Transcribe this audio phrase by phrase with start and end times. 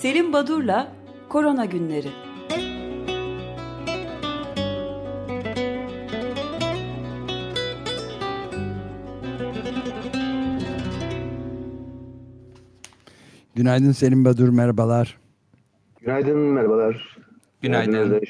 [0.00, 0.92] Selim Badur'la
[1.28, 2.08] Korona Günleri.
[13.54, 15.18] Günaydın Selim Badur, merhabalar.
[16.00, 17.16] Günaydın, merhabalar.
[17.62, 17.92] Günaydın.
[17.92, 18.20] Günaydın,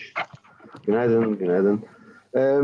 [0.87, 1.39] günaydın.
[1.39, 1.83] günaydın.
[2.37, 2.59] Ee,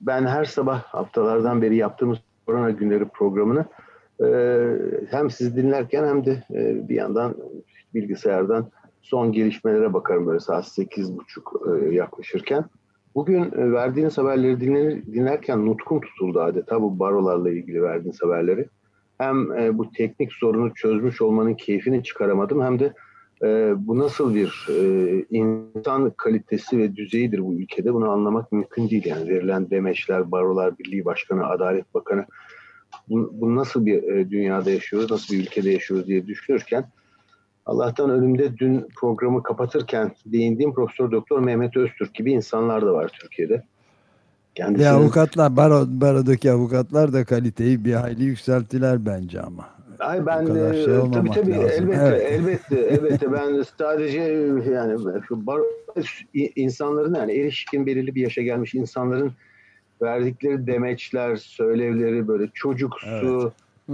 [0.00, 3.64] ben her sabah haftalardan beri yaptığımız Korona Günleri programını
[4.20, 4.28] e,
[5.10, 7.34] hem siz dinlerken hem de e, bir yandan
[7.94, 8.70] bilgisayardan
[9.02, 12.64] son gelişmelere bakarım böyle saat 8.30 e, yaklaşırken.
[13.14, 18.68] Bugün e, verdiğiniz haberleri dinler, dinlerken nutkum tutuldu adeta bu barolarla ilgili verdiğiniz haberleri.
[19.18, 22.94] Hem e, bu teknik sorunu çözmüş olmanın keyfini çıkaramadım hem de
[23.42, 29.06] e, bu nasıl bir e, insan kalitesi ve düzeyidir bu ülkede bunu anlamak mümkün değil.
[29.06, 32.26] Yani verilen demeçler, barolar birliği başkanı, adalet bakanı
[33.08, 36.84] bu, bu nasıl bir e, dünyada yaşıyoruz, nasıl bir ülkede yaşıyoruz diye düşünürken
[37.66, 43.64] Allah'tan önümde dün programı kapatırken değindiğim Profesör Doktor Mehmet Öztürk gibi insanlar da var Türkiye'de.
[44.54, 44.84] Kendisinin...
[44.84, 49.68] Ve avukatlar, baro, barodaki avukatlar da kaliteyi bir hayli yükselttiler bence ama.
[49.98, 51.70] Ay ben de şey tabii tabii lazım.
[51.70, 52.32] elbette evet.
[52.32, 54.20] elbette elbette ben sadece
[54.72, 55.60] yani şu bar,
[56.56, 59.32] insanların yani erişkin belirli bir yaşa gelmiş insanların
[60.02, 63.52] verdikleri demeçler, söylevleri böyle çocuksu evet.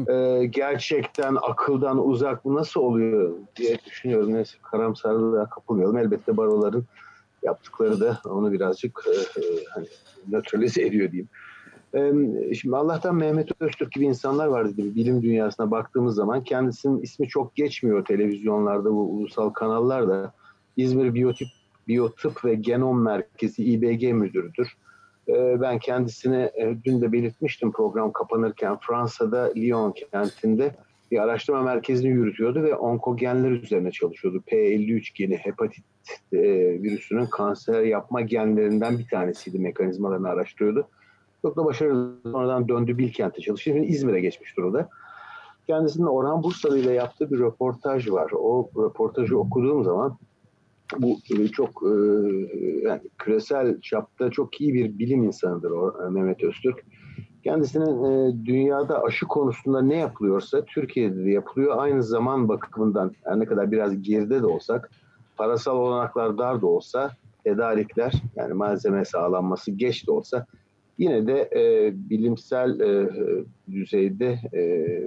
[0.08, 4.34] E, gerçekten akıldan uzak bu nasıl oluyor diye düşünüyorum.
[4.34, 5.98] Neyse karamsarlığa kapılmayalım.
[5.98, 6.84] Elbette baroların
[7.42, 9.86] yaptıkları da onu birazcık e, e, hani
[10.28, 11.28] nötralize ediyor diyeyim.
[12.54, 14.94] Şimdi Allah'tan Mehmet Öztürk gibi insanlar var dedi.
[14.94, 20.32] Bilim dünyasına baktığımız zaman kendisinin ismi çok geçmiyor televizyonlarda, bu ulusal kanallarda.
[20.76, 21.48] İzmir Biyotip,
[21.88, 24.76] Biyotıp ve Genom Merkezi İBG müdürüdür.
[25.28, 26.52] Ben kendisine
[26.84, 30.74] dün de belirtmiştim program kapanırken Fransa'da Lyon kentinde
[31.10, 34.42] bir araştırma merkezini yürütüyordu ve onkogenler üzerine çalışıyordu.
[34.46, 35.84] P53 geni hepatit
[36.32, 40.88] virüsünün kanser yapma genlerinden bir tanesiydi mekanizmalarını araştırıyordu
[41.42, 42.14] çok da başarılı.
[42.22, 43.64] Sonradan döndü Bilkent'e çalıştı.
[43.64, 44.88] Şimdi İzmir'e geçmiş durumda.
[45.66, 48.30] Kendisinin Orhan Bursalı ile yaptığı bir röportaj var.
[48.34, 50.18] O röportajı okuduğum zaman
[50.98, 51.92] bu e, çok e,
[52.82, 56.84] yani küresel çapta çok iyi bir bilim insanıdır o e, Mehmet Öztürk.
[57.44, 61.74] Kendisinin dünyada aşı konusunda ne yapılıyorsa Türkiye'de de yapılıyor.
[61.78, 64.90] Aynı zaman bakımından her ne kadar biraz geride de olsak
[65.36, 67.10] parasal olanaklar dar da olsa
[67.44, 70.46] tedarikler yani malzeme sağlanması geç de olsa
[70.98, 73.10] yine de e, bilimsel e,
[73.72, 74.62] düzeyde e,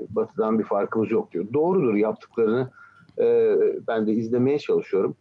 [0.10, 1.46] batıdan bir farkımız yok diyor.
[1.54, 2.70] Doğrudur yaptıklarını
[3.20, 3.56] e,
[3.88, 5.16] ben de izlemeye çalışıyorum.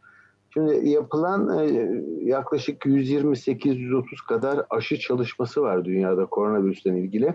[0.58, 1.88] Şimdi yapılan e,
[2.22, 7.26] yaklaşık 128-130 kadar aşı çalışması var dünyada koronavirüsten ilgili.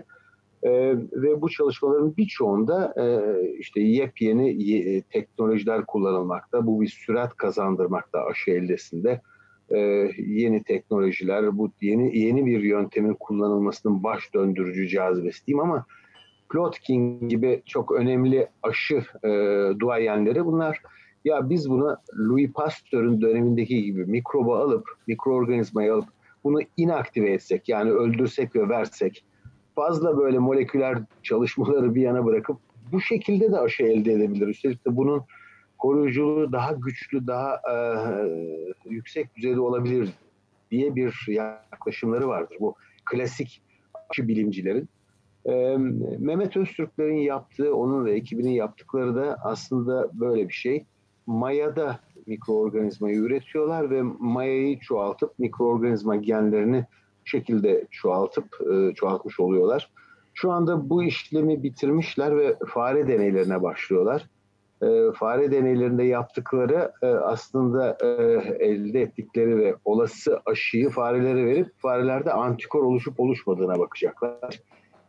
[0.62, 0.70] E,
[1.12, 3.06] ve bu çalışmaların birçoğunda e,
[3.58, 6.66] işte yepyeni e, teknolojiler kullanılmakta.
[6.66, 9.20] Bu bir sürat kazandırmakta aşı eldesinde
[9.70, 9.78] e,
[10.18, 15.86] yeni teknolojiler, bu yeni yeni bir yöntemin kullanılmasının baş döndürücü cazibesi diyeyim ama
[16.48, 19.30] Plotkin gibi çok önemli aşı e,
[19.80, 20.80] duayenleri bunlar
[21.24, 26.08] ya biz buna Louis Pasteur'ün dönemindeki gibi mikrobu alıp, mikroorganizmayı alıp
[26.44, 29.24] bunu inaktive etsek yani öldürsek ve versek
[29.74, 32.56] fazla böyle moleküler çalışmaları bir yana bırakıp
[32.92, 34.46] bu şekilde de aşı elde edebilir.
[34.46, 35.22] Üstelik de bunun
[35.78, 37.76] koruyuculuğu daha güçlü, daha e,
[38.88, 40.08] yüksek düzeyde olabilir
[40.70, 42.56] diye bir yaklaşımları vardır.
[42.60, 42.74] Bu
[43.04, 43.62] klasik
[44.10, 44.88] aşı bilimcilerin.
[45.46, 45.76] E,
[46.18, 50.84] Mehmet Öztürklerin yaptığı, onun ve ekibinin yaptıkları da aslında böyle bir şey.
[51.26, 56.84] Mayada mikroorganizmayı üretiyorlar ve mayayı çoğaltıp mikroorganizma genlerini
[57.24, 59.90] şekilde çoğaltıp e, çoğaltmış oluyorlar.
[60.34, 64.28] Şu anda bu işlemi bitirmişler ve fare deneylerine başlıyorlar
[64.84, 68.06] e, fare deneylerinde yaptıkları e, aslında e,
[68.66, 74.60] elde ettikleri ve olası aşıyı farelere verip farelerde antikor oluşup oluşmadığına bakacaklar.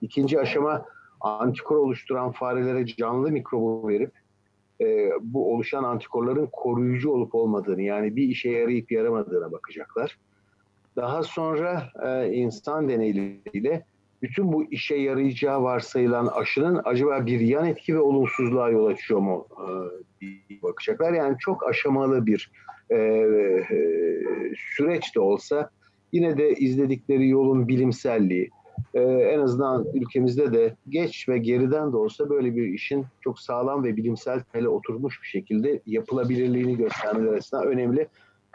[0.02, 0.86] İkinci aşama
[1.22, 4.12] antikor oluşturan farelere canlı mikrobu verip
[4.82, 10.18] e, bu oluşan antikorların koruyucu olup olmadığını yani bir işe yarayıp yaramadığına bakacaklar.
[10.96, 13.86] Daha sonra e, insan deneyleriyle
[14.22, 19.48] bütün bu işe yarayacağı varsayılan aşının acaba bir yan etki ve olumsuzluğa yol açıyor mu
[19.52, 19.66] e,
[20.22, 21.14] diye bakacaklar.
[21.14, 22.52] Yani çok aşamalı bir
[22.90, 23.68] e, e,
[24.76, 25.70] süreç de olsa
[26.12, 28.50] yine de izledikleri yolun bilimselliği,
[28.94, 33.84] e, en azından ülkemizde de geç ve geriden de olsa böyle bir işin çok sağlam
[33.84, 38.08] ve bilimsel temele oturmuş bir şekilde yapılabilirliğini göstermeleri açısından önemli.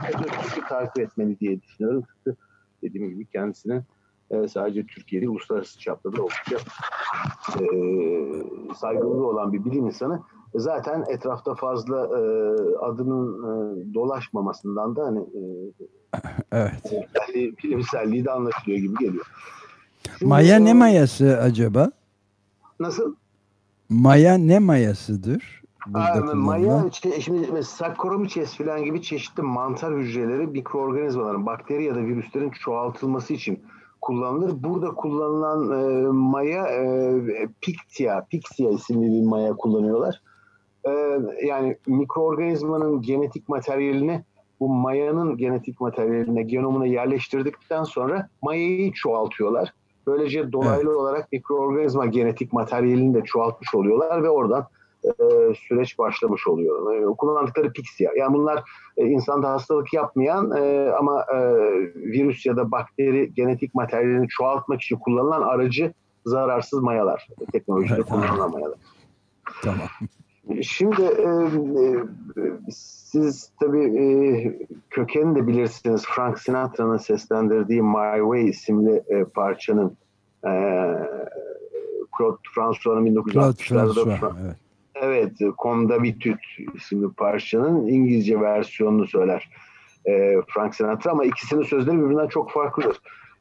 [0.08, 2.02] Özellikle takip etmeli diye düşünüyorum.
[2.12, 2.37] Çünkü
[2.82, 3.82] dediğim gibi kendisinin
[4.31, 6.56] e, sadece Türkiye'de uluslararası çapta da oldukça
[7.61, 7.64] e,
[8.76, 10.22] saygılı olan bir bilim insanı.
[10.55, 12.20] Zaten etrafta fazla e,
[12.76, 15.43] adının e, dolaşmamasından da hani e,
[16.52, 16.93] evet.
[17.64, 19.26] bilimselliği de anlaşılıyor gibi geliyor.
[20.19, 21.91] Şimdi, Maya ne mayası acaba?
[22.81, 23.14] Nasıl?
[23.88, 25.61] Maya ne mayasıdır?
[25.94, 26.85] Aa, maya
[27.20, 33.62] şimdi Saccharomyces falan gibi çeşitli mantar hücreleri mikroorganizmaların, bakteri ya da virüslerin çoğaltılması için
[34.00, 34.62] kullanılır.
[34.62, 40.23] Burada kullanılan e, maya e, Pictia, Pixia isimli bir maya kullanıyorlar.
[40.85, 40.91] E,
[41.46, 44.25] yani mikroorganizmanın genetik materyalini
[44.61, 49.75] bu mayanın genetik materyaline, genomuna yerleştirdikten sonra mayayı çoğaltıyorlar.
[50.10, 50.96] Böylece dolaylı evet.
[50.96, 54.66] olarak mikroorganizma genetik materyalini de çoğaltmış oluyorlar ve oradan
[55.04, 55.10] e,
[55.68, 56.94] süreç başlamış oluyor.
[56.94, 58.10] E, kullandıkları Pixia.
[58.16, 58.62] Yani bunlar
[58.96, 61.38] e, insanda hastalık yapmayan e, ama e,
[61.94, 65.92] virüs ya da bakteri genetik materyalini çoğaltmak için kullanılan aracı
[66.26, 67.28] zararsız mayalar.
[67.52, 68.78] Teknolojide evet, kullanılan mayalar.
[69.62, 69.88] Tamam.
[70.62, 71.29] Şimdi e,
[71.82, 74.05] e, siz tabii e,
[74.91, 76.05] kökeni de bilirsiniz.
[76.06, 79.97] Frank Sinatra'nın seslendirdiği My Way isimli e, parçanın
[80.44, 80.50] e,
[82.19, 85.32] Claude François'ın 1960'larda evet.
[85.41, 86.14] evet, Comme
[86.75, 89.50] isimli parçanın İngilizce versiyonunu söyler
[90.06, 93.00] e, Frank Sinatra ama ikisinin sözleri birbirinden çok farklıdır.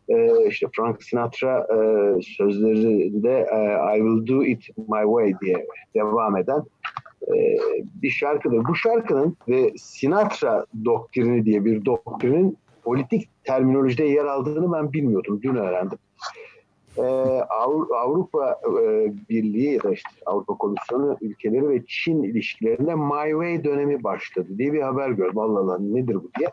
[0.09, 1.77] E, işte Frank Sinatra e,
[2.21, 5.65] sözlerinde e, I will do it my way diye
[5.95, 6.63] devam eden
[8.01, 8.65] bir şarkıdır.
[8.67, 15.39] Bu şarkının ve Sinatra doktrini diye bir doktrinin politik terminolojide yer aldığını ben bilmiyordum.
[15.43, 15.97] Dün öğrendim.
[16.97, 17.01] Ee,
[17.95, 24.03] Avrupa e, Birliği ya da işte Avrupa Komisyonu ülkeleri ve Çin ilişkilerinde My Way dönemi
[24.03, 25.37] başladı diye bir haber gördüm.
[25.37, 26.49] Allah Allah nedir bu diye.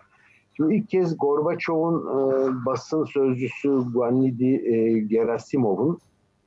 [0.56, 5.98] Şimdi ilk kez Gorbaçov'un e, basın sözcüsü Guanidi e, Gerasimov'un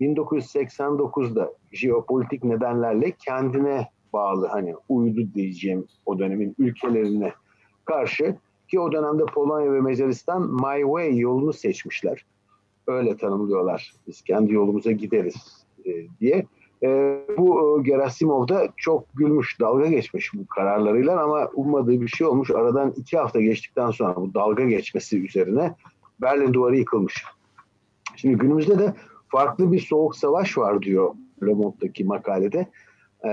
[0.02, 7.34] 1989'da jeopolitik nedenlerle kendine bağlı hani uydu diyeceğim o dönemin ülkelerine
[7.86, 8.36] karşı
[8.68, 12.26] ki o dönemde Polonya ve Macaristan My Way yolunu seçmişler.
[12.88, 13.94] Öyle tanımlıyorlar.
[14.08, 16.46] Biz kendi yolumuza gideriz e, diye.
[16.84, 22.28] E, bu e, Gerasimov da çok gülmüş, dalga geçmiş bu kararlarıyla ama ummadığı bir şey
[22.28, 22.52] olmuş.
[22.52, 25.76] Aradan iki hafta geçtikten sonra bu dalga geçmesi üzerine
[26.22, 27.24] Berlin duvarı yıkılmış.
[28.16, 28.94] Şimdi günümüzde de
[29.28, 32.68] farklı bir soğuk savaş var diyor Le Monde'daki makalede.
[33.24, 33.30] E,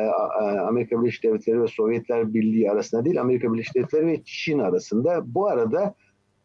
[0.61, 5.35] Amerika Birleşik Devletleri ve Sovyetler Birliği arasında değil, Amerika Birleşik Devletleri ve Çin arasında.
[5.35, 5.95] Bu arada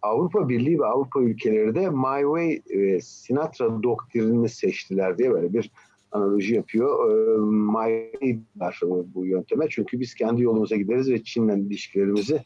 [0.02, 5.72] Avrupa Birliği ve Avrupa ülkeleri de My Way e, Sinatra doktrinini seçtiler diye böyle bir
[6.12, 7.12] analoji yapıyor.
[7.12, 8.80] E, My Way var
[9.16, 9.66] bu yönteme.
[9.70, 12.42] Çünkü biz kendi yolumuza gideriz ve Çin'le ilişkilerimizi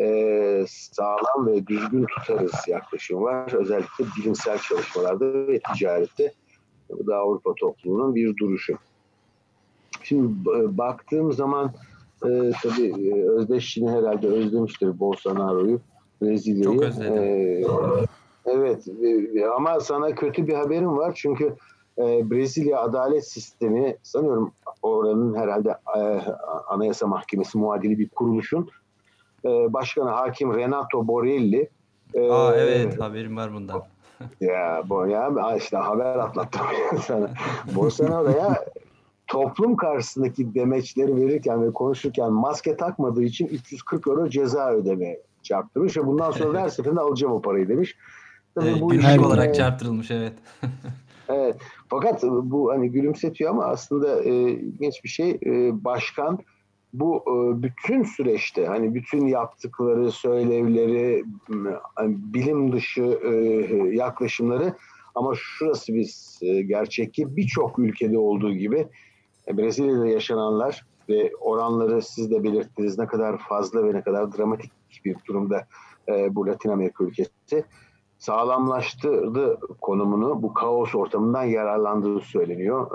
[0.00, 3.52] e, sağlam ve düzgün tutarız yaklaşımı var.
[3.52, 6.32] Özellikle bilimsel çalışmalarda ve ticarette.
[6.90, 8.78] Bu da Avrupa toplumunun bir duruşu.
[10.08, 11.72] Şimdi e, baktığım zaman
[12.24, 15.80] e, tabii e, Özdeşçin'i herhalde özlemiştir Bolsonaro'yu,
[16.22, 16.64] Brezilya'yı.
[16.64, 17.14] Çok özledim.
[17.16, 17.62] E,
[18.46, 18.88] evet
[19.34, 21.54] e, ama sana kötü bir haberim var çünkü
[21.98, 26.00] e, Brezilya adalet sistemi sanıyorum oranın herhalde e,
[26.68, 28.68] Anayasa Mahkemesi muadili bir kuruluşun
[29.44, 31.68] e, başkanı hakim Renato Borelli.
[32.14, 33.82] E, Aa evet haberim var bundan.
[34.40, 36.60] ya bu ya işte haber atlattım
[37.06, 37.30] sana.
[37.74, 38.64] Bolsonaro'ya
[39.26, 46.06] toplum karşısındaki demeçleri verirken ve konuşurken maske takmadığı için 340 euro ceza ödeme çarptırmış ve
[46.06, 47.96] bundan sonra her seferinde alacağım o parayı demiş.
[48.54, 50.32] Tabii evet, bu günlük olarak çarptırılmış evet.
[51.28, 51.56] evet.
[51.88, 55.30] Fakat bu hani gülümsetiyor ama aslında e, ilginç bir şey.
[55.30, 56.38] E, başkan
[56.92, 61.24] bu e, bütün süreçte hani bütün yaptıkları, söylevleri,
[61.94, 63.30] hani bilim dışı e,
[63.96, 64.74] yaklaşımları
[65.14, 68.88] ama şurası biz e, gerçek ki birçok ülkede olduğu gibi e,
[69.52, 74.72] Brezilya'da yaşananlar ve oranları siz de belirttiniz ne kadar fazla ve ne kadar dramatik
[75.04, 75.66] bir durumda
[76.08, 77.64] e, bu Latin Amerika ülkesi
[78.18, 82.90] sağlamlaştırdı konumunu bu kaos ortamından yararlandığı söyleniyor.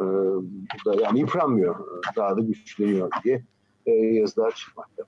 [0.98, 1.76] E, yani yıpranmıyor,
[2.16, 3.44] daha da güçleniyor diye
[3.86, 5.04] e, yazılar çıkmakta.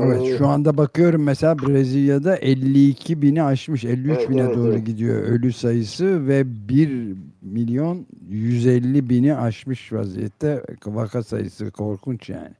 [0.00, 4.72] Evet ee, şu anda bakıyorum mesela Brezilya'da 52 bini aşmış 53 evet, bine evet, doğru
[4.72, 4.86] evet.
[4.86, 12.54] gidiyor ölü sayısı ve 1 milyon 150 bini aşmış vaziyette vaka sayısı korkunç yani.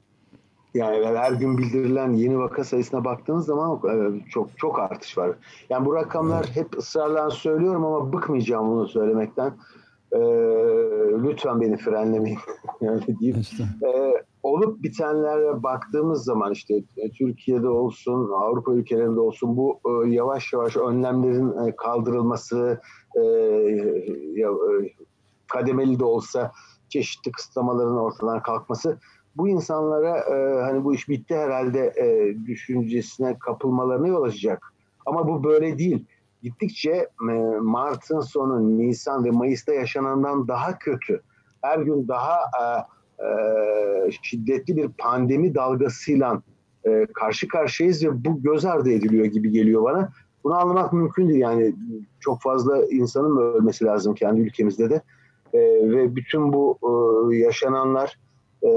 [0.75, 5.33] Yani her gün bildirilen yeni vaka sayısına baktığınız zaman e, çok çok artış var.
[5.71, 9.53] Yani bu rakamlar hep ısrarla söylüyorum ama bıkmayacağım bunu söylemekten.
[10.15, 10.19] Ee,
[11.23, 12.39] lütfen beni frenlemeyin.
[12.81, 13.37] yani deyip.
[13.87, 20.11] Ee, o olup bitenlere baktığımız zaman işte e, Türkiye'de olsun, Avrupa ülkelerinde olsun bu e,
[20.11, 22.81] yavaş yavaş önlemlerin e, kaldırılması,
[23.17, 24.47] e, e,
[25.49, 26.53] kademeli de olsa
[26.89, 28.99] çeşitli kısıtlamaların ortadan kalkması
[29.37, 34.73] bu insanlara e, hani bu iş bitti herhalde e, düşüncesine kapılmalarına yol açacak.
[35.07, 36.05] Ama bu böyle değil.
[36.45, 41.23] Gittikçe e, Mart'ın sonu, Nisan ve Mayıs'ta yaşanandan daha kötü.
[41.63, 42.65] Her gün daha e,
[43.25, 46.43] e, şiddetli bir pandemi dalgasıyla
[47.15, 50.09] karşı karşıyayız ve bu göz ardı ediliyor gibi geliyor bana.
[50.45, 51.41] Bunu anlamak mümkün değil.
[51.41, 51.75] Yani
[52.21, 55.03] çok fazla insanın ölmesi lazım kendi ülkemizde de.
[55.83, 56.79] Ve bütün bu
[57.33, 58.19] yaşananlar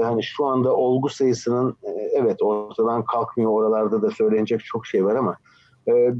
[0.02, 1.76] hani şu anda olgu sayısının
[2.12, 3.50] evet ortadan kalkmıyor.
[3.50, 5.36] Oralarda da söylenecek çok şey var ama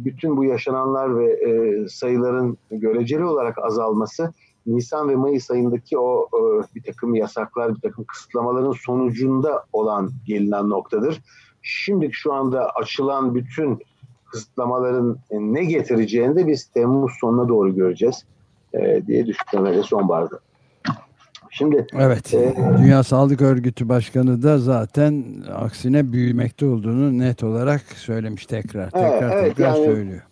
[0.04, 4.32] bütün bu yaşananlar ve e, sayıların göreceli olarak azalması
[4.66, 10.70] Nisan ve Mayıs ayındaki o e, bir takım yasaklar, bir takım kısıtlamaların sonucunda olan gelinen
[10.70, 11.22] noktadır.
[11.62, 13.78] Şimdi şu anda açılan bütün
[14.32, 18.24] kısıtlamaların ne getireceğini de biz Temmuz sonuna doğru göreceğiz
[18.74, 20.40] e, diye düşünüyorum sonbaharda.
[21.58, 22.34] Şimdi Evet.
[22.34, 25.24] E, Dünya Sağlık Örgütü Başkanı da zaten
[25.54, 28.90] aksine büyümekte olduğunu net olarak söylemiş tekrar.
[28.90, 30.22] Tekrar evet, tekrar yani, söylüyor.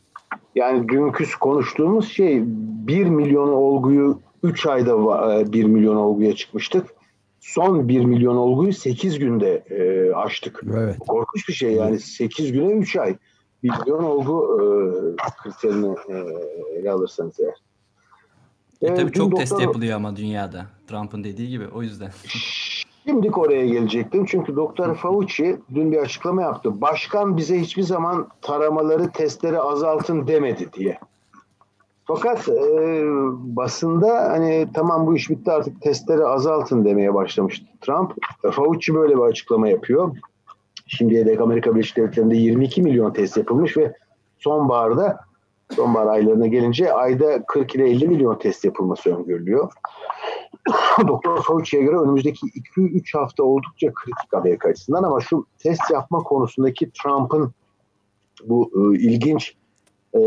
[0.54, 6.86] Yani dünkü konuştuğumuz şey 1 milyon olguyu 3 ayda 1 e, milyon olguya çıkmıştık.
[7.40, 10.62] Son 1 milyon olguyu 8 günde e, aştık.
[10.76, 10.98] Evet.
[10.98, 13.16] Korkunç bir şey yani 8 güne 3 ay.
[13.62, 16.14] 1 milyon olgu e, kriterini e,
[16.78, 17.62] ele alırsanız eğer.
[18.82, 19.38] E, tabii çok doktor...
[19.38, 20.75] test yapılıyor ama dünyada.
[20.86, 22.10] Trump'ın dediği gibi o yüzden.
[23.06, 24.24] Şimdi oraya gelecektim.
[24.24, 26.80] Çünkü Doktor Fauci dün bir açıklama yaptı.
[26.80, 30.98] Başkan bize hiçbir zaman taramaları, testleri azaltın demedi diye.
[32.04, 33.02] Fakat e,
[33.56, 38.12] basında hani tamam bu iş bitti artık testleri azaltın demeye başlamıştı Trump.
[38.52, 40.16] Fauci böyle bir açıklama yapıyor.
[40.86, 43.92] Şimdiye dek Amerika Birleşik Devletleri'nde 22 milyon test yapılmış ve
[44.38, 45.20] sonbaharda
[45.70, 49.72] sonbahar aylarına gelince ayda 40 ile 50 milyon test yapılması öngörülüyor.
[51.08, 52.46] Doktor Fauci'ye göre önümüzdeki
[52.76, 57.52] 2-3 hafta oldukça kritik Amerika açısından ama şu test yapma konusundaki Trump'ın
[58.44, 59.54] bu e, ilginç
[60.14, 60.20] e,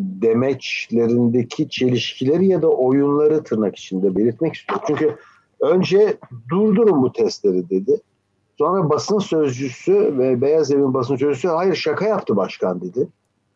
[0.00, 4.84] demeçlerindeki çelişkileri ya da oyunları tırnak içinde belirtmek istiyorum.
[4.88, 5.16] Çünkü
[5.60, 6.18] önce
[6.50, 8.00] durdurun bu testleri dedi.
[8.58, 13.08] Sonra basın sözcüsü ve Beyaz Evin basın sözcüsü hayır şaka yaptı başkan dedi.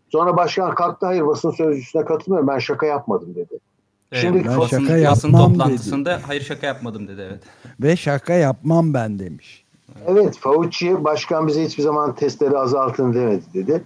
[0.09, 3.59] Sonra başkan kalktı hayır basın sözcüsüne katılmıyorum ben şaka yapmadım dedi.
[4.13, 6.23] Şimdi ben basın, şaka basın toplantısında dedi.
[6.27, 7.43] hayır şaka yapmadım dedi evet.
[7.81, 9.65] Ve şaka yapmam ben demiş.
[10.07, 13.83] Evet Fauci başkan bize hiçbir zaman testleri azaltın demedi dedi.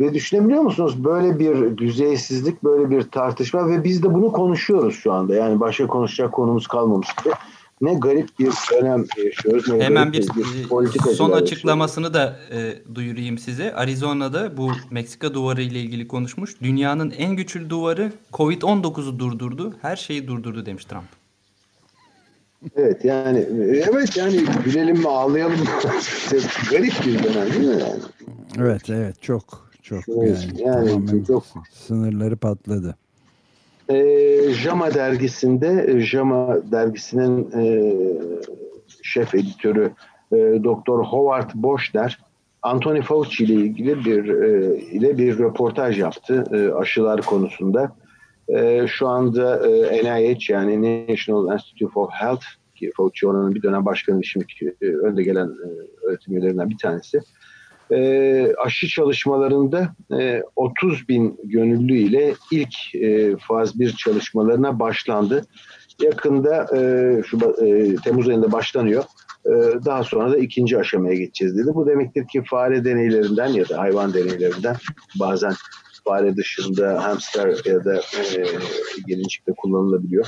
[0.00, 5.12] Ve düşünebiliyor musunuz böyle bir düzeysizlik, böyle bir tartışma ve biz de bunu konuşuyoruz şu
[5.12, 5.34] anda.
[5.34, 7.34] Yani başka konuşacak konumuz kalmamış gibi
[7.80, 9.68] ne garip bir dönem yaşıyoruz.
[9.68, 13.74] Ne Hemen bir, bir politika son açıklamasını da e, duyurayım size.
[13.74, 16.60] Arizona'da bu Meksika duvarı ile ilgili konuşmuş.
[16.62, 19.74] Dünyanın en güçlü duvarı Covid-19'u durdurdu.
[19.82, 21.04] Her şeyi durdurdu demiş Trump.
[22.76, 23.46] Evet yani
[23.90, 25.64] evet yani gülelim mi ağlayalım mı?
[26.70, 28.00] garip bir dönem değil mi yani?
[28.58, 32.96] Evet evet çok çok evet, yani, yani çok sınırları patladı
[33.90, 37.94] e, JAMA dergisinde, e, JAMA dergisinin e,
[39.02, 39.90] şef editörü
[40.32, 42.18] e, Doktor Howard Boschner,
[42.62, 47.96] Anthony Fauci ile ilgili bir e, ile bir röportaj yaptı e, aşılar konusunda.
[48.48, 52.44] E, şu anda e, NIH yani National Institute for Health
[52.74, 54.46] ki Fauci oranın bir dönem başkanı şimdi
[54.82, 55.66] e, önde gelen e,
[56.06, 57.22] öğretim üyelerinden bir tanesi e,
[58.58, 65.46] aşı çalışmalarında e, 30 bin gönüllü ile ilk e, faz 1 çalışmalarına başlandı.
[66.02, 69.04] Yakında e, Şubat, e, Temmuz ayında başlanıyor.
[69.46, 69.50] E,
[69.84, 71.70] daha sonra da ikinci aşamaya geçeceğiz dedi.
[71.74, 74.76] Bu demektir ki fare deneylerinden ya da hayvan deneylerinden
[75.20, 75.52] bazen
[76.04, 78.44] fare dışında hamster ya da e,
[79.06, 80.26] gelincikte kullanılabiliyor.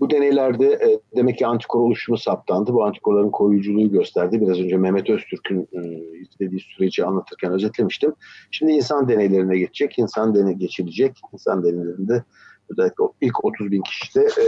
[0.00, 2.72] Bu deneylerde e, demek ki antikor oluşumu saptandı.
[2.72, 4.40] Bu antikorların koruyuculuğu gösterdi.
[4.40, 5.80] Biraz önce Mehmet Öztürk'ün e,
[6.20, 8.14] izlediği süreci anlatırken özetlemiştim.
[8.50, 9.98] Şimdi insan deneylerine geçecek.
[9.98, 11.20] İnsan deney geçilecek.
[11.32, 12.24] İnsan deneylerinde
[12.70, 14.44] özellikle ilk 30 bin kişide e,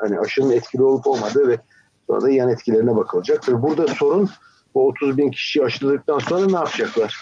[0.00, 1.58] hani aşının etkili olup olmadığı ve
[2.06, 3.42] sonra da yan etkilerine bakılacak.
[3.48, 4.28] Burada sorun
[4.78, 7.16] bu 30 bin kişi aşıladıktan sonra ne yapacaklar?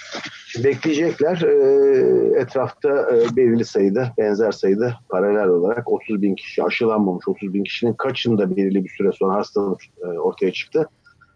[0.47, 1.43] Şimdi bekleyecekler.
[1.43, 7.29] E, etrafta e, belirli sayıda, benzer sayıda paralel olarak 30 bin kişi aşılanmamış.
[7.29, 10.89] 30 bin kişinin kaçında belirli bir süre sonra hastalık e, ortaya çıktı.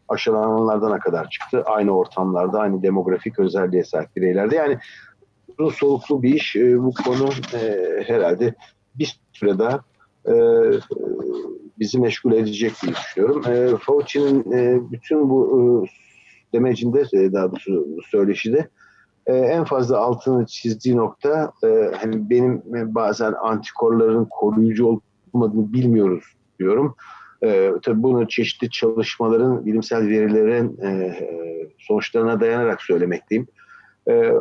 [0.08, 1.62] Aşılananlardan kadar çıktı?
[1.66, 4.56] Aynı ortamlarda, aynı demografik özelliğe sahip bireylerde.
[4.56, 4.78] Yani
[5.58, 6.56] uzun soluklu bir iş.
[6.56, 8.54] E, bu konu e, herhalde
[8.94, 9.80] bir süre daha
[10.28, 10.34] e,
[11.78, 13.42] bizi meşgul edecek diye düşünüyorum.
[13.46, 16.09] E, Fauci'nin e, bütün bu e,
[16.52, 18.68] demecinde e, daha doğrusu söyleşide
[19.26, 22.62] e, en fazla altını çizdiği nokta e, hani benim
[22.94, 25.00] bazen antikorların koruyucu
[25.34, 26.24] olmadığını bilmiyoruz
[26.58, 26.94] diyorum.
[27.42, 31.14] E, tabii bunu çeşitli çalışmaların, bilimsel verilerin e,
[31.78, 33.46] sonuçlarına dayanarak söylemekteyim.
[34.08, 34.32] E,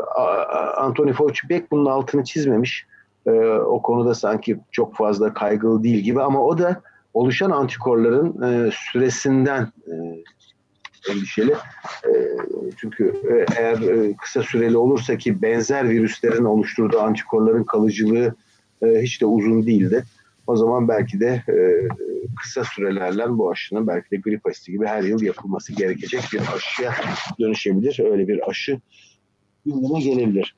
[0.77, 2.85] Anthony Fauci pek bunun altını çizmemiş.
[3.25, 6.81] E, o konuda sanki çok fazla kaygılı değil gibi ama o da
[7.13, 9.93] oluşan antikorların e, süresinden e,
[11.09, 11.51] endişeli.
[12.05, 12.11] E,
[12.77, 18.35] çünkü e, eğer e, kısa süreli olursa ki benzer virüslerin oluşturduğu antikorların kalıcılığı
[18.81, 20.03] e, hiç de uzun değildi.
[20.47, 21.43] O zaman belki de
[22.41, 26.93] kısa sürelerle bu aşının belki de grip aşısı gibi her yıl yapılması gerekecek bir aşıya
[27.39, 27.99] dönüşebilir.
[28.11, 28.79] Öyle bir aşı
[29.65, 30.55] gündeme gelebilir.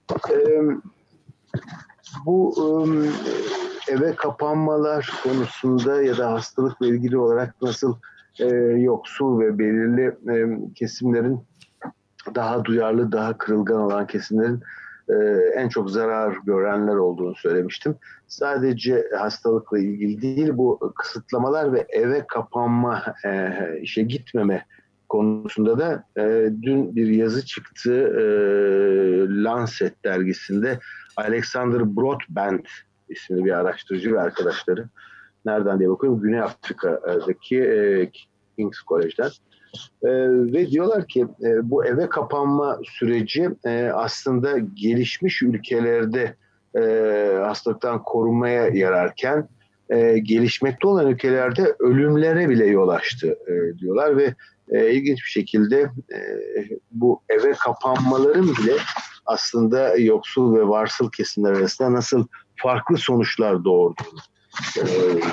[2.25, 2.55] Bu
[3.87, 7.95] eve kapanmalar konusunda ya da hastalıkla ilgili olarak nasıl
[8.39, 8.45] e,
[8.77, 11.39] yoksul ve belirli e, kesimlerin
[12.35, 14.61] daha duyarlı, daha kırılgan olan kesimlerin
[15.09, 15.13] e,
[15.55, 17.95] en çok zarar görenler olduğunu söylemiştim.
[18.27, 24.65] Sadece hastalıkla ilgili değil bu kısıtlamalar ve eve kapanma, e, işe gitmeme
[25.09, 28.23] konusunda da e, dün bir yazı çıktı e,
[29.43, 30.79] Lancet dergisinde
[31.17, 32.67] Alexander Broadbent
[33.09, 34.89] isimli bir araştırıcı ve arkadaşları
[35.45, 36.21] nereden diye bakıyorum?
[36.21, 38.09] Güney Afrika'daki e,
[38.57, 39.31] King's College'den.
[40.03, 40.09] E,
[40.53, 46.35] ve diyorlar ki e, bu eve kapanma süreci e, aslında gelişmiş ülkelerde
[46.75, 46.81] e,
[47.43, 49.47] hastalıktan korunmaya yararken
[49.89, 54.17] e, gelişmekte olan ülkelerde ölümlere bile yol açtı e, diyorlar.
[54.17, 54.35] Ve
[54.69, 55.81] e, ilginç bir şekilde
[56.13, 56.19] e,
[56.91, 58.73] bu eve kapanmaların bile
[59.25, 64.19] aslında yoksul ve varsıl kesimler arasında nasıl farklı sonuçlar doğurduğunu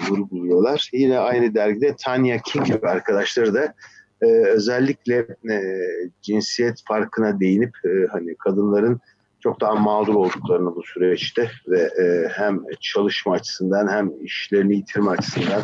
[0.08, 0.90] vurguluyorlar.
[0.92, 3.75] Yine aynı dergide Tanya King gibi arkadaşları da
[4.23, 5.16] e, özellikle
[5.50, 5.58] e,
[6.23, 9.00] cinsiyet farkına değinip e, hani kadınların
[9.40, 15.62] çok daha mağdur olduklarını bu süreçte ve e, hem çalışma açısından hem işlerini yitirme açısından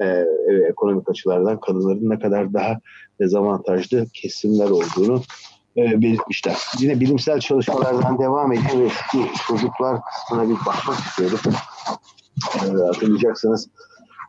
[0.00, 0.24] e,
[0.68, 2.80] ekonomik açılardan kadınların ne kadar daha
[3.20, 5.22] dezavantajlı kesimler olduğunu
[5.76, 6.56] e, belirtmişler.
[6.78, 8.88] Yine bilimsel çalışmalardan devam edeyim ve
[9.48, 11.38] çocuklar kısmına bir bakmak istiyorum.
[12.56, 13.68] E, hatırlayacaksınız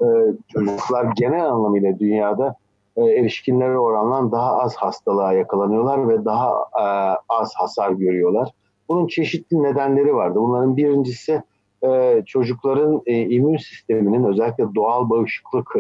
[0.02, 0.06] e,
[0.48, 2.56] çocuklar genel anlamıyla dünyada
[2.96, 6.86] e, erişkinlere oranla daha az hastalığa yakalanıyorlar ve daha e,
[7.30, 8.50] az hasar görüyorlar.
[8.90, 10.40] Bunun çeşitli nedenleri vardı.
[10.40, 11.44] Bunların birincisi
[11.84, 15.76] e, çocukların immün sisteminin özellikle doğal bağışıklık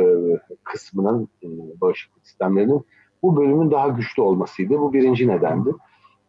[0.63, 1.27] kısmının
[1.81, 2.85] bağışıklık sistemlerinin
[3.23, 4.79] bu bölümün daha güçlü olmasıydı.
[4.79, 5.69] Bu birinci nedendi.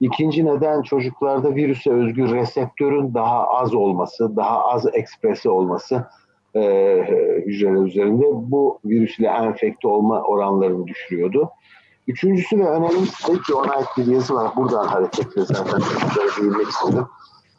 [0.02, 6.06] İkinci neden çocuklarda virüse özgü reseptörün daha az olması, daha az ekspresi olması
[6.54, 6.60] e,
[7.46, 11.50] hücreler üzerinde bu virüsle enfekte olma oranlarını düşürüyordu.
[12.08, 14.50] Üçüncüsü ve önemlisi de ki ona ait bir yazı var.
[14.56, 17.06] Buradan hareketle zaten çocuklara değinmek istedim.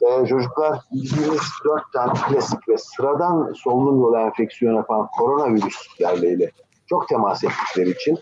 [0.02, 6.52] Ee, çocuklar bildiğimiz dört tane klasik ve sıradan solunum yolu enfeksiyonu yapan koronavirüslerle
[6.88, 8.20] çok temas ettikleri için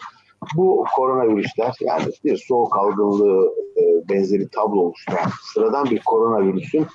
[0.56, 6.88] bu koronavirüsler yani bir soğuk algınlığı e, benzeri tablo oluşturan sıradan bir koronavirüsün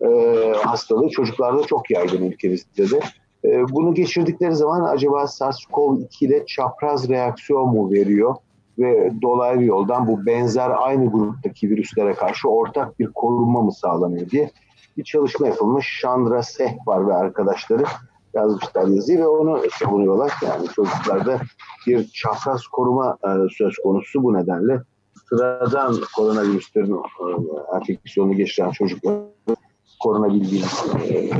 [0.00, 0.08] e,
[0.64, 3.00] hastalığı çocuklarda çok yaygın ülkemizde de.
[3.44, 8.34] E, bunu geçirdikleri zaman acaba SARS-CoV-2 ile çapraz reaksiyon mu veriyor?
[8.78, 14.50] ve dolaylı yoldan bu benzer aynı gruptaki virüslere karşı ortak bir korunma mı sağlanıyor diye
[14.96, 16.00] bir çalışma yapılmış.
[16.02, 17.84] Chandra Sehvar ve arkadaşları
[18.34, 20.32] yazmışlar yazıyı ve onu savunuyorlar.
[20.42, 21.40] Yani çocuklarda
[21.88, 24.82] bir çapraz koruma e, söz konusu bu nedenle
[25.28, 29.18] sıradan koronavirüslerin e, enfeksiyonu geçiren çocuklar
[30.00, 30.66] korunabildiğini
[31.10, 31.30] e.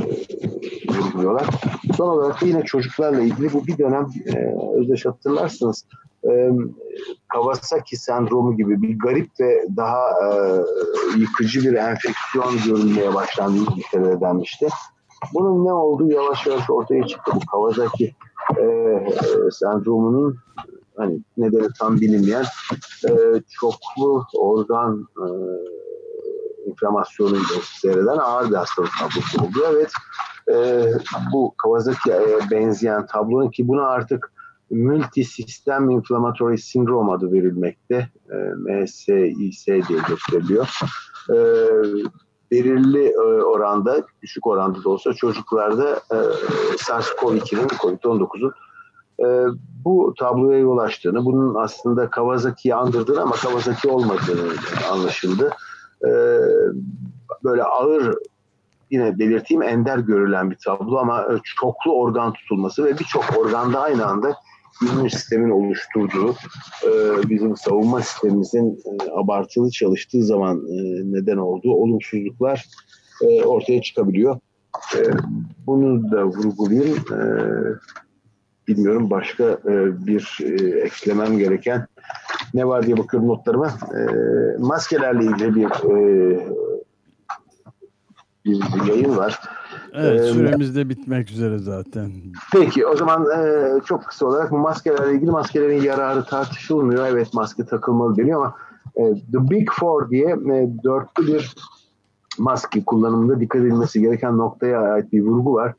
[1.97, 5.85] Son olarak da yine çocuklarla ilgili bu bir dönem e, özdeş hatırlarsınız
[6.23, 6.49] e,
[7.27, 10.29] Kawasaki sendromu gibi bir garip ve daha e,
[11.17, 14.67] yıkıcı bir enfeksiyon görülmeye başlandığı İngiltere'de denmişti.
[15.33, 17.31] Bunun ne olduğu yavaş yavaş ortaya çıktı.
[17.35, 18.15] Bu Kawasaki
[18.57, 20.37] e, sendromunun
[20.97, 22.45] hani nedeni tam bilinmeyen
[23.09, 23.11] e,
[23.49, 25.27] çoklu organ e,
[26.69, 29.65] inflamasyonuyla seyreden ağır bir hastalık tablosu oldu.
[29.71, 29.91] Evet
[30.51, 30.85] e,
[31.33, 34.31] bu Kawasaki'ye benzeyen tablonun ki buna artık
[34.71, 38.09] multisistem inflammatory sindrom adı verilmekte.
[38.31, 40.79] E, MSIS diye gösteriliyor.
[41.29, 41.35] E,
[42.51, 46.17] belirli e, oranda, düşük oranda da olsa çocuklarda e,
[46.77, 48.53] SARS-CoV-2'nin, COVID-19'un
[49.25, 49.47] e,
[49.85, 54.51] bu tabloya yol açtığını, bunun aslında Kawasaki'yi andırdığını ama Kawasaki olmadığını
[54.91, 55.49] anlaşıldı.
[56.05, 56.09] E,
[57.43, 58.15] böyle ağır
[58.91, 64.05] yine belirteyim ender görülen bir tablo ama e, çoklu organ tutulması ve birçok organda aynı
[64.05, 64.35] anda
[64.81, 66.35] immün sistemin oluşturduğu
[66.83, 66.89] e,
[67.29, 72.65] bizim savunma sistemimizin e, abartılı çalıştığı zaman e, neden olduğu olumsuzluklar
[73.45, 74.39] ortaya çıkabiliyor.
[75.67, 77.05] Bunu da vurgulayayım.
[78.67, 79.57] Bilmiyorum başka
[80.05, 80.37] bir
[80.83, 81.87] eklemem gereken
[82.53, 83.73] ne var diye bakıyorum notlarıma.
[84.59, 85.69] Maskelerle ilgili bir
[88.45, 89.39] bir yayın var.
[89.93, 92.11] Evet ee, süremiz de bitmek üzere zaten.
[92.53, 97.07] Peki o zaman e, çok kısa olarak bu maskelerle ilgili maskelerin yararı tartışılmıyor.
[97.07, 98.55] Evet maske takılmalı deniyor ama
[98.95, 101.55] e, The Big Four diye e, dörtlü bir
[102.37, 105.73] maske kullanımında dikkat edilmesi gereken noktaya ait bir vurgu var.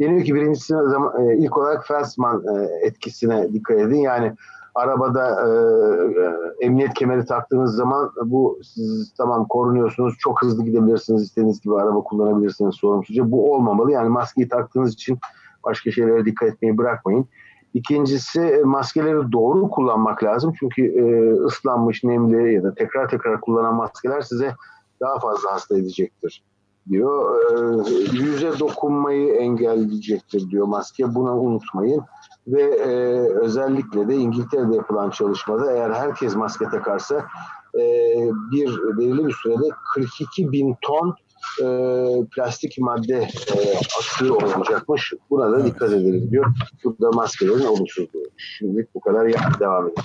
[0.00, 2.44] Deniyor ki birincisi zaman, e, ilk olarak Felsman
[2.82, 4.00] etkisine dikkat edin.
[4.00, 4.32] Yani
[4.74, 5.50] arabada e,
[6.22, 12.04] e, emniyet kemeri taktığınız zaman bu siz tamam korunuyorsunuz çok hızlı gidebilirsiniz istediğiniz gibi araba
[12.04, 13.30] kullanabilirsiniz sorumsuzca.
[13.30, 13.92] Bu olmamalı.
[13.92, 15.18] Yani maskeyi taktığınız için
[15.64, 17.26] başka şeylere dikkat etmeyi bırakmayın.
[17.74, 20.52] İkincisi e, maskeleri doğru kullanmak lazım.
[20.60, 24.54] Çünkü e, ıslanmış nemli ya da tekrar tekrar kullanan maskeler size
[25.00, 26.42] daha fazla hasta edecektir
[26.90, 27.40] diyor.
[27.52, 32.02] E, yüze dokunmayı engelleyecektir diyor maske buna unutmayın
[32.46, 32.92] ve e,
[33.40, 37.26] özellikle de İngiltere'de yapılan çalışmada eğer herkes maske takarsa
[37.74, 37.80] e,
[38.52, 41.16] bir belirli bir sürede 42 bin ton
[41.60, 41.66] e,
[42.30, 45.12] plastik madde e, atığı olacakmış.
[45.30, 45.66] Buna da evet.
[45.66, 46.46] dikkat edelim diyor.
[46.84, 48.24] Burada maskelerin olumsuzluğu.
[48.36, 50.04] Şimdilik bu kadar ya, devam edelim.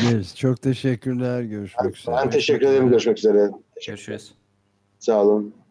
[0.00, 0.36] Ederiz.
[0.36, 1.42] Çok teşekkürler.
[1.42, 2.16] Görüşmek ben, üzere.
[2.16, 2.88] Ben teşekkür ederim.
[2.88, 3.50] Görüşmek üzere.
[3.86, 4.34] Görüşürüz.
[4.98, 5.61] Sağ olun.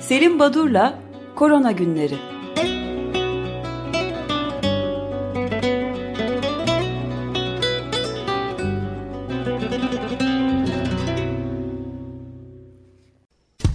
[0.00, 0.98] Selim Badur'la
[1.34, 2.14] Korona Günleri.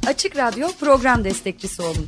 [0.08, 2.08] Açık Radyo program destekçisi olun.